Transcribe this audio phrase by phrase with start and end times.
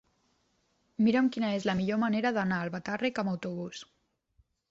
[1.07, 3.83] Mira'm quina és la millor manera d'anar a Albatàrrec amb autobús.